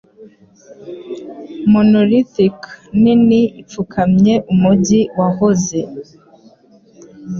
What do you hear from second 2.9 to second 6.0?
nini ipfukamye umujyi wahoze